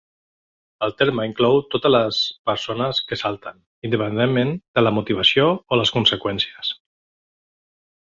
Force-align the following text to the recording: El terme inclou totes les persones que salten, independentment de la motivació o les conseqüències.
El 0.85 0.93
terme 1.01 1.25
inclou 1.29 1.59
totes 1.73 1.91
les 1.95 2.21
persones 2.49 3.01
que 3.11 3.19
salten, 3.23 3.59
independentment 3.89 4.55
de 4.79 4.85
la 4.85 4.95
motivació 4.99 5.47
o 5.51 5.79
les 5.81 5.93
conseqüències. 5.99 6.73